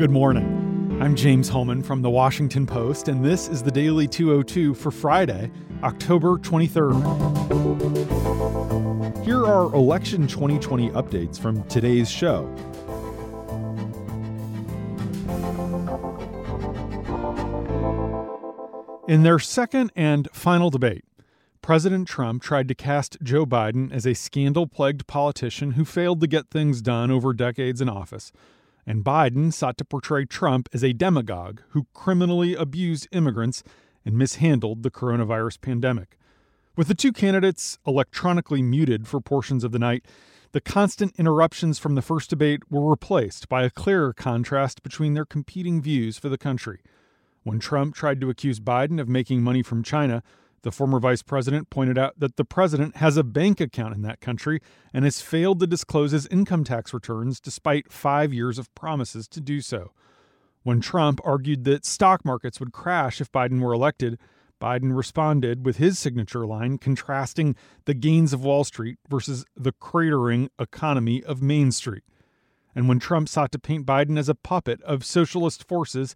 [0.00, 0.98] Good morning.
[1.02, 5.50] I'm James Hohmann from The Washington Post, and this is the Daily 202 for Friday,
[5.82, 6.94] October 23rd.
[9.26, 12.48] Here are election 2020 updates from today's show.
[19.06, 21.04] In their second and final debate,
[21.60, 26.26] President Trump tried to cast Joe Biden as a scandal plagued politician who failed to
[26.26, 28.32] get things done over decades in office
[28.86, 33.62] and Biden sought to portray Trump as a demagogue who criminally abused immigrants
[34.04, 36.16] and mishandled the coronavirus pandemic.
[36.76, 40.06] With the two candidates electronically muted for portions of the night,
[40.52, 45.24] the constant interruptions from the first debate were replaced by a clearer contrast between their
[45.24, 46.80] competing views for the country.
[47.42, 50.22] When Trump tried to accuse Biden of making money from China,
[50.62, 54.20] the former vice president pointed out that the president has a bank account in that
[54.20, 54.60] country
[54.92, 59.40] and has failed to disclose his income tax returns despite five years of promises to
[59.40, 59.92] do so.
[60.62, 64.18] When Trump argued that stock markets would crash if Biden were elected,
[64.60, 70.50] Biden responded with his signature line contrasting the gains of Wall Street versus the cratering
[70.58, 72.02] economy of Main Street.
[72.74, 76.14] And when Trump sought to paint Biden as a puppet of socialist forces,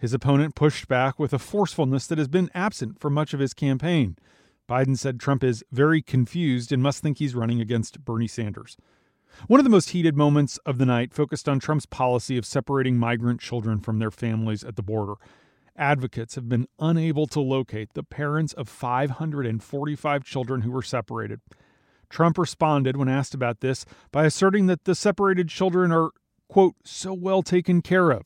[0.00, 3.52] his opponent pushed back with a forcefulness that has been absent for much of his
[3.52, 4.16] campaign.
[4.66, 8.78] Biden said Trump is very confused and must think he's running against Bernie Sanders.
[9.46, 12.96] One of the most heated moments of the night focused on Trump's policy of separating
[12.96, 15.14] migrant children from their families at the border.
[15.76, 21.40] Advocates have been unable to locate the parents of 545 children who were separated.
[22.08, 26.10] Trump responded when asked about this by asserting that the separated children are,
[26.48, 28.22] quote, so well taken care of.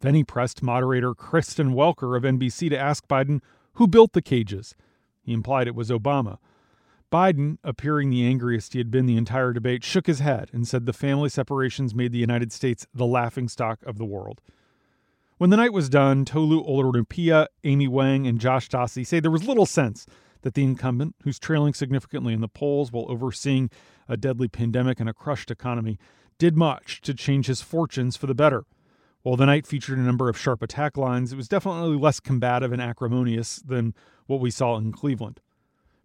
[0.00, 3.40] Then he pressed moderator Kristen Welker of NBC to ask Biden
[3.74, 4.74] who built the cages.
[5.22, 6.38] He implied it was Obama.
[7.12, 10.86] Biden, appearing the angriest he had been the entire debate, shook his head and said
[10.86, 14.40] the family separations made the United States the laughingstock of the world.
[15.38, 19.48] When the night was done, Tolu Olorunnipa, Amy Wang, and Josh Dawsey say there was
[19.48, 20.06] little sense
[20.42, 23.70] that the incumbent, who's trailing significantly in the polls while overseeing
[24.08, 25.98] a deadly pandemic and a crushed economy,
[26.38, 28.64] did much to change his fortunes for the better.
[29.22, 32.72] While the night featured a number of sharp attack lines, it was definitely less combative
[32.72, 33.94] and acrimonious than
[34.26, 35.40] what we saw in Cleveland.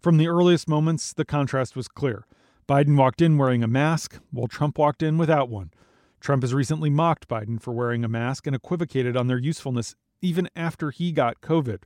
[0.02, 2.25] From the earliest moments, the contrast was clear.
[2.68, 5.72] Biden walked in wearing a mask, while Trump walked in without one.
[6.20, 10.50] Trump has recently mocked Biden for wearing a mask and equivocated on their usefulness even
[10.56, 11.84] after he got COVID.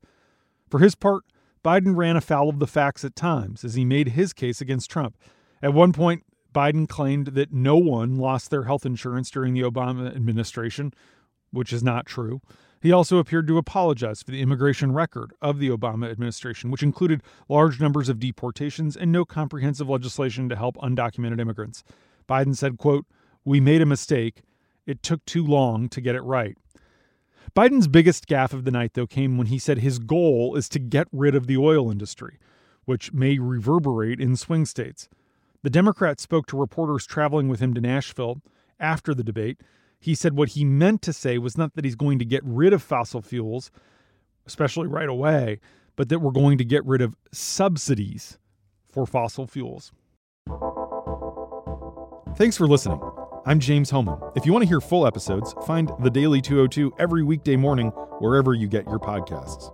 [0.70, 1.26] For his part,
[1.64, 5.18] Biden ran afoul of the facts at times as he made his case against Trump.
[5.62, 6.24] At one point,
[6.54, 10.94] Biden claimed that no one lost their health insurance during the Obama administration,
[11.52, 12.42] which is not true.
[12.82, 17.22] He also appeared to apologize for the immigration record of the Obama administration, which included
[17.50, 21.84] large numbers of deportations and no comprehensive legislation to help undocumented immigrants.
[22.28, 23.06] Biden said, quote,
[23.44, 24.44] "We made a mistake.
[24.86, 26.58] It took too long to get it right."
[27.56, 30.80] Biden's biggest gaffe of the night though came when he said his goal is to
[30.80, 32.38] get rid of the oil industry,
[32.86, 35.10] which may reverberate in swing states.
[35.64, 38.42] The Democrat spoke to reporters traveling with him to Nashville
[38.80, 39.60] after the debate
[40.00, 42.74] he said what he meant to say was not that he's going to get rid
[42.74, 43.72] of fossil fuels,
[44.46, 45.60] especially right away,
[45.96, 48.38] but that we're going to get rid of subsidies
[48.90, 49.92] for fossil fuels.
[52.38, 53.02] Thanks for listening.
[53.46, 54.20] I'm James Hohmann.
[54.36, 57.90] If you want to hear full episodes, find The Daily 202 every weekday morning
[58.20, 59.74] wherever you get your podcasts.